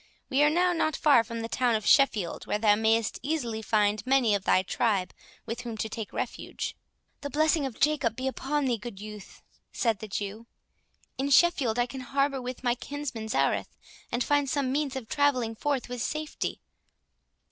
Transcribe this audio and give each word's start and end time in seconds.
We 0.31 0.41
are 0.41 0.49
now 0.49 0.73
not 0.73 0.95
far 0.95 1.23
from 1.23 1.41
the 1.41 1.47
town 1.47 1.75
of 1.75 1.85
Sheffield, 1.85 2.47
where 2.47 2.57
thou 2.57 2.73
mayest 2.73 3.19
easily 3.21 3.61
find 3.61 4.03
many 4.03 4.33
of 4.33 4.45
thy 4.45 4.63
tribe 4.63 5.13
with 5.45 5.61
whom 5.61 5.77
to 5.77 5.87
take 5.87 6.11
refuge." 6.11 6.75
"The 7.21 7.29
blessing 7.29 7.67
of 7.67 7.79
Jacob 7.79 8.15
be 8.15 8.25
upon 8.27 8.65
thee, 8.65 8.79
good 8.79 8.99
youth!" 8.99 9.43
said 9.71 9.99
the 9.99 10.07
Jew; 10.07 10.47
"in 11.19 11.29
Sheffield 11.29 11.77
I 11.77 11.85
can 11.85 12.01
harbour 12.01 12.41
with 12.41 12.63
my 12.63 12.73
kinsman 12.73 13.27
Zareth, 13.29 13.77
and 14.11 14.23
find 14.23 14.49
some 14.49 14.71
means 14.71 14.95
of 14.95 15.07
travelling 15.07 15.53
forth 15.53 15.87
with 15.87 16.01
safety." 16.01 16.61